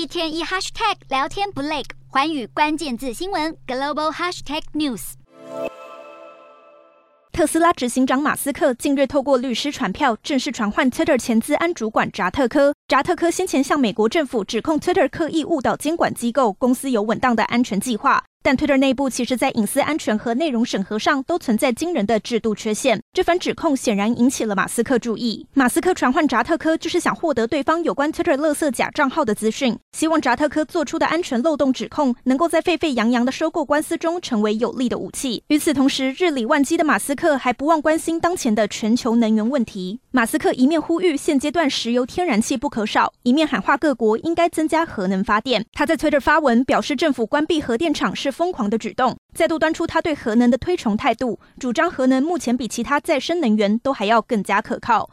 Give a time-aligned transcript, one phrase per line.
[0.00, 5.12] 一天一 hashtag 聊天不累，环宇关键字新闻 global hashtag news。
[7.30, 12.74] 特斯拉执行长马斯克近日透过律师传票，正式传唤 Twitter 前资安主管扎特科。
[12.88, 18.24] 扎特科先前向美国政府指控 Twitter 刻意误导监管机构，公司有稳当的安全计划。
[18.42, 23.02] 但 Twitter 内部其实在隐私安全和内容审核上都存在惊人的制度缺陷。
[23.12, 25.46] 这番指控显然引起了马斯克注意。
[25.52, 35.42] 马斯克传唤扎特科，就是想获得对方有关 Twitter 垃圾假账号的资讯，希望扎特科做出的安全漏洞指控，能够在沸沸扬扬的收购官司中成为有力的武器。
[35.48, 40.00] 与此同时，日理万机的马斯克还不忘关心当前的全球能源问题。
[40.12, 45.66] 马斯克一面呼吁现阶段石油天然气不可少，一面喊话各国应该增加核能发电。
[45.72, 49.16] 他在 Twitter 发文表示，政府关闭核电厂是疯狂的举动。
[49.32, 55.08] 再度端出他对核能的推崇态度，主张核能目前比其他再生能源都还要更加可靠。